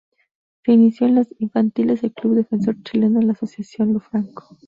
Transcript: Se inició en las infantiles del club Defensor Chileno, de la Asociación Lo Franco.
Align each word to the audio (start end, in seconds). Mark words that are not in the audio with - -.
Se 0.65 0.71
inició 0.71 1.05
en 1.05 1.13
las 1.13 1.27
infantiles 1.37 2.01
del 2.01 2.11
club 2.11 2.33
Defensor 2.33 2.75
Chileno, 2.81 3.19
de 3.19 3.27
la 3.27 3.33
Asociación 3.33 3.93
Lo 3.93 3.99
Franco. 3.99 4.57